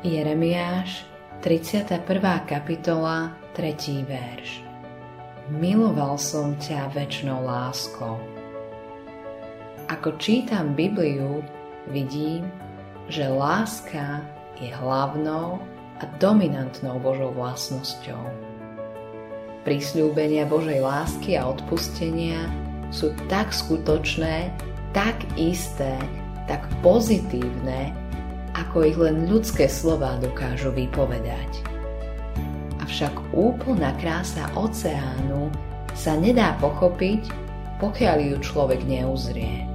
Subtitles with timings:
[0.00, 1.04] Jeremiáš,
[1.44, 2.00] 31.
[2.48, 4.00] kapitola, 3.
[4.08, 4.64] verš.
[5.52, 8.16] Miloval som ťa väčšnou láskou.
[9.92, 11.44] Ako čítam Bibliu,
[11.92, 12.48] vidím,
[13.12, 14.24] že láska
[14.56, 15.60] je hlavnou
[16.00, 18.24] a dominantnou Božou vlastnosťou.
[19.68, 22.48] Prísľúbenia Božej lásky a odpustenia
[22.88, 24.48] sú tak skutočné,
[24.96, 25.92] tak isté,
[26.48, 27.92] tak pozitívne,
[28.70, 31.66] ako ich len ľudské slova dokážu vypovedať.
[32.78, 35.50] Avšak úplná krása oceánu
[35.98, 37.34] sa nedá pochopiť,
[37.82, 39.66] pokiaľ ju človek neuzrie.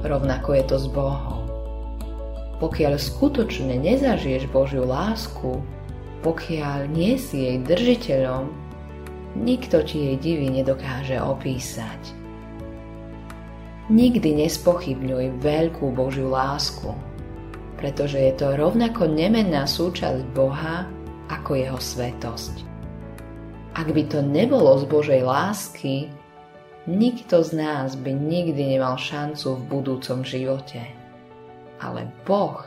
[0.00, 1.44] Rovnako je to s Bohom.
[2.64, 5.60] Pokiaľ skutočne nezažiješ Božiu lásku,
[6.24, 8.48] pokiaľ nie si jej držiteľom,
[9.36, 12.00] nikto ti jej divy nedokáže opísať.
[13.92, 16.96] Nikdy nespochybňuj veľkú Božiu lásku,
[17.76, 20.88] pretože je to rovnako nemenná súčasť Boha
[21.28, 22.64] ako jeho svetosť.
[23.76, 26.08] Ak by to nebolo z Božej lásky,
[26.88, 30.80] nikto z nás by nikdy nemal šancu v budúcom živote.
[31.76, 32.64] Ale Boh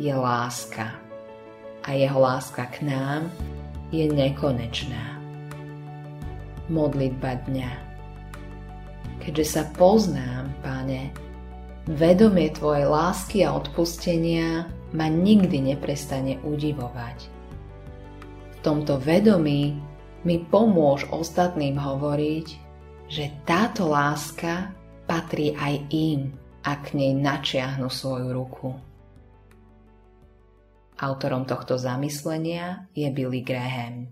[0.00, 0.96] je láska
[1.84, 3.28] a jeho láska k nám
[3.92, 5.20] je nekonečná.
[6.72, 7.86] Modlitba dňa
[9.26, 11.10] Keďže sa poznám, Pane,
[11.86, 17.30] Vedomie Tvojej lásky a odpustenia ma nikdy neprestane udivovať.
[18.50, 19.78] V tomto vedomí
[20.26, 22.46] mi pomôž ostatným hovoriť,
[23.06, 24.74] že táto láska
[25.06, 26.34] patrí aj im,
[26.66, 28.74] ak k nej načiahnu svoju ruku.
[30.98, 34.10] Autorom tohto zamyslenia je Billy Graham.